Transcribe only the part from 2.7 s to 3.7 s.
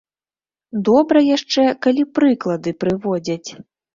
прыводзяць.